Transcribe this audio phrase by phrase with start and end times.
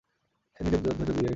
[0.57, 1.29] সে নিজের ধৈর্য জিইয়ে রেখেছে।